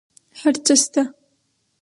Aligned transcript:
هر 0.39 0.55
څه 0.65 0.73
شته 0.81 1.03